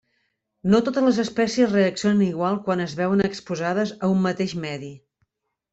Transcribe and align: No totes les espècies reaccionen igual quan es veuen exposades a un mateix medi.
No 0.73 0.79
totes 0.87 1.03
les 1.07 1.19
espècies 1.23 1.75
reaccionen 1.75 2.25
igual 2.29 2.59
quan 2.69 2.83
es 2.89 2.99
veuen 3.03 3.25
exposades 3.29 3.95
a 4.09 4.13
un 4.17 4.29
mateix 4.29 4.59
medi. 4.67 4.93